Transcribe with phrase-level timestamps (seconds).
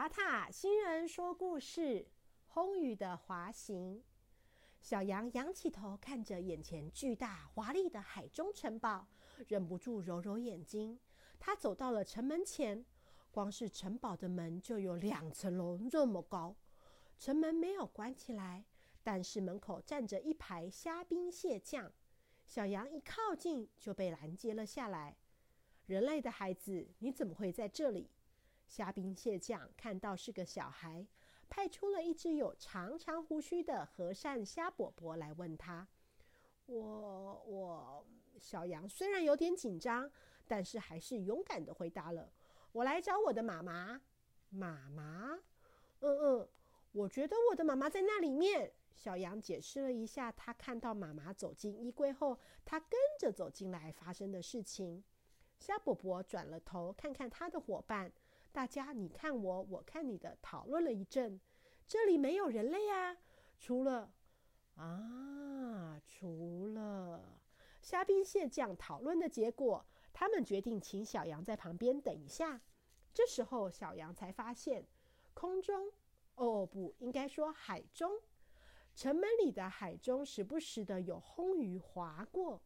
[0.00, 2.06] 塔塔新人说故事：
[2.46, 4.02] 红雨的滑行。
[4.80, 9.06] 小羊仰起头，看着眼前巨大华丽的海中城堡，
[9.46, 10.98] 忍不住揉揉眼睛。
[11.38, 12.82] 他走到了城门前，
[13.30, 16.56] 光是城堡的门就有两层楼这么高。
[17.18, 18.64] 城门没有关起来，
[19.02, 21.92] 但是门口站着一排虾兵蟹将。
[22.46, 25.18] 小羊一靠近，就被拦截了下来。
[25.84, 28.08] 人类的孩子，你怎么会在这里？
[28.70, 31.04] 虾兵蟹将看到是个小孩，
[31.48, 35.88] 派出了一只有长长胡须的和善虾伯伯来问他
[36.66, 38.06] ：“我我……”
[38.38, 40.08] 小羊虽然有点紧张，
[40.46, 42.32] 但是还是勇敢的回答了
[42.70, 44.00] ：“我来找我的妈妈。”
[44.50, 45.36] 妈妈？
[45.98, 46.48] 嗯嗯，
[46.92, 48.72] 我觉得我的妈妈在那里面。
[48.94, 55.02] 小羊解释了一下，他看到妈妈走进衣柜后，他跟着走进来发生的事情。
[55.58, 58.12] 虾伯伯转了头，看看他的伙伴。
[58.52, 61.40] 大家你看我，我看你的，讨论了一阵。
[61.86, 63.16] 这里没有人类啊，
[63.58, 64.12] 除了
[64.76, 67.38] 啊，除了
[67.80, 72.60] 虾兵蟹将讨论的结果，他们决定请小羊在旁边等一下。
[73.12, 74.86] 这时候，小羊才发现
[75.34, 75.92] 空中，
[76.34, 78.20] 哦，不应该说海中，
[78.94, 82.62] 城门里的海中时不时的有红鱼划过，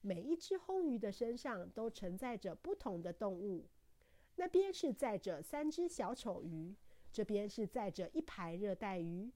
[0.00, 3.68] 每一只红鱼的身上都承载着不同的动物。
[4.36, 6.74] 那边是载着三只小丑鱼，
[7.12, 9.30] 这边是载着一排热带鱼。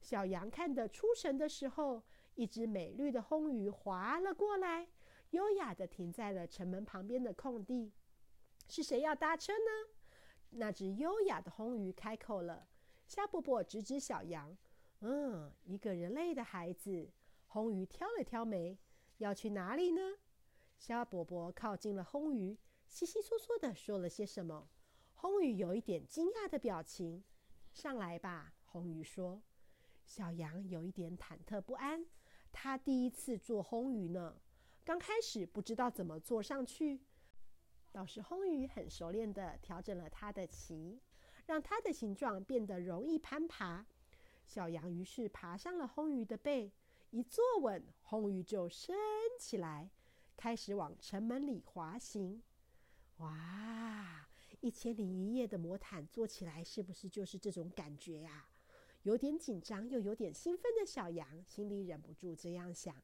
[0.00, 2.02] 小羊看得出神的时候，
[2.34, 4.88] 一只美丽的红鱼划了过来，
[5.30, 7.92] 优雅地停在了城门旁边的空地。
[8.68, 9.92] 是谁要搭车呢？
[10.50, 12.68] 那只优雅的红鱼开口了。
[13.06, 14.56] 虾伯伯指指小羊
[15.00, 17.10] ：“嗯，一个人类的孩子。”
[17.48, 18.78] 红鱼挑了挑眉
[19.18, 20.00] ：“要去哪里呢？”
[20.78, 22.56] 虾伯伯靠近了红鱼。
[22.92, 24.68] 稀稀嗦嗦的说了些什么？
[25.14, 27.24] 红鱼有一点惊讶的表情。
[27.72, 29.40] 上来吧，红鱼说。
[30.04, 32.04] 小羊有一点忐忑不安，
[32.52, 34.36] 他第一次坐红鱼呢，
[34.84, 37.00] 刚开始不知道怎么坐上去。
[37.90, 41.00] 倒是红鱼很熟练的调整了它的鳍，
[41.46, 43.86] 让它的形状变得容易攀爬。
[44.46, 46.70] 小羊于是爬上了红鱼的背，
[47.08, 48.94] 一坐稳，红鱼就升
[49.38, 49.88] 起来，
[50.36, 52.42] 开始往城门里滑行。
[53.22, 54.26] 哇，
[54.60, 58.48] 一千零一夜的魔毯做起来是不是就是这种感觉呀？
[59.04, 62.94] 有点紧张又有点兴奋的小羊心里忍不住这样想。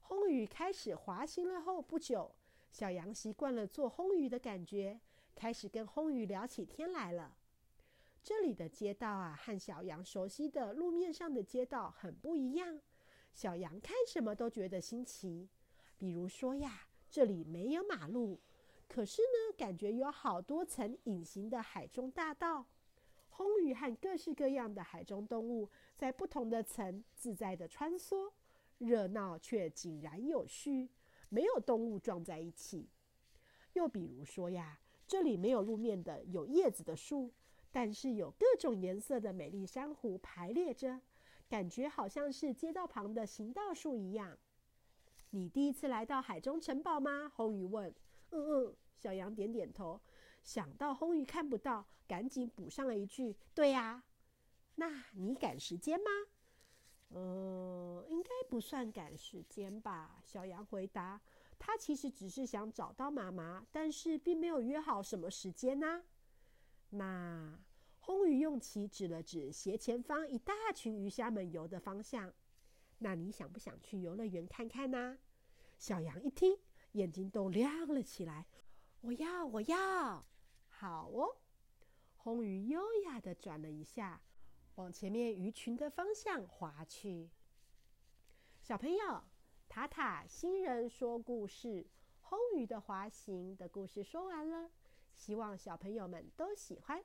[0.00, 2.34] 轰鱼开始滑行了后不久，
[2.72, 5.00] 小羊习惯了做轰鱼的感觉，
[5.36, 7.36] 开始跟轰鱼聊起天来了。
[8.24, 12.80] 这里的街道啊，和小羊熟悉的路面上的街道很不一样。
[13.32, 15.48] 小羊看什么都觉得新奇，
[15.96, 18.40] 比如说呀，这里没有马路。
[18.94, 22.66] 可是呢，感觉有好多层隐形的海中大道，
[23.30, 28.30] 红鱼和各式各样的海中动物在不同的层自在的穿梭，
[28.76, 30.90] 热闹却井然有序，
[31.30, 32.90] 没有动物撞在一起。
[33.72, 37.32] 又比如说呀，这里没有路面的有叶子的树，
[37.70, 41.00] 但是有各种颜色的美丽珊瑚排列着，
[41.48, 44.36] 感觉好像是街道旁的行道树一样。
[45.30, 47.32] 你第一次来到海中城堡吗？
[47.34, 47.88] 红鱼问。
[48.32, 48.76] 嗯嗯。
[49.02, 50.00] 小羊点点头，
[50.44, 54.04] 想到红鱼看不到，赶紧补上了一句：“对呀。”
[54.76, 56.06] 那你赶时间吗？
[57.08, 60.20] 呃，应该不算赶时间吧。
[60.22, 61.20] 小羊回答
[61.58, 66.04] ：“他其实只是想找到妈妈，但是并没有约好什么时间呢。”
[66.90, 67.58] 那
[67.98, 72.32] 红鱼用鳍指了指斜前方一大群鱼虾们游的方向。
[72.98, 75.18] 那你想不想去游乐园看看呢？
[75.76, 76.56] 小羊一听，
[76.92, 78.46] 眼睛都亮了起来。
[79.02, 80.24] 我要，我要，
[80.68, 81.36] 好哦！
[82.14, 84.22] 红鱼优雅的转了一下，
[84.76, 87.28] 往前面鱼群的方向划去。
[88.60, 89.24] 小朋友，
[89.68, 91.68] 塔塔新人说故事
[92.20, 94.70] 《红鱼的滑行》的故事说完了，
[95.16, 97.02] 希望小朋友们都喜欢。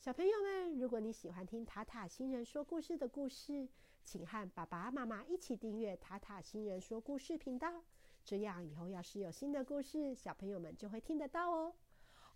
[0.00, 3.68] 小朋友们，如果你喜欢听塔塔新人说故事的故事，
[4.02, 7.84] 请和爸爸妈妈一起订阅塔塔新人说故事频道。
[8.24, 11.74] 这样以后要是有新的故事，小朋友们就会听得到哦。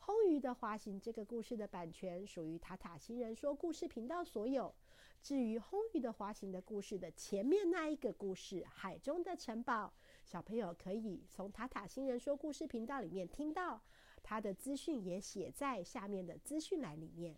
[0.01, 4.75] 红鱼的滑行这个故事的版权属于塔塔新人说故事频道所有。
[5.21, 9.93] 至于红鱼的滑行的故事的前面那一个故事《海中的城堡》，
[10.25, 13.83] 小朋友可以从塔塔新人说故事频道里面听到，
[14.23, 17.37] 它的资讯也写在下面的资讯栏里面。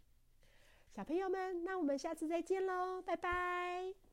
[0.90, 4.09] 小朋友们，那我们下次再见喽，拜拜。